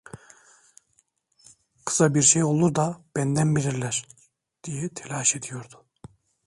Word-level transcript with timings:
"Kıza 1.85 2.13
bir 2.15 2.21
şey 2.23 2.43
olur 2.43 2.75
da 2.75 3.01
benden 3.15 3.55
bilirler!" 3.55 4.07
diye 4.63 4.89
telaş 4.89 5.35
ediyordu. 5.35 5.85